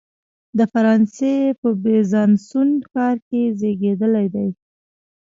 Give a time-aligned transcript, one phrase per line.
[0.57, 4.47] د فرانسې په بیزانسوون ښار کې زیږېدلی دی.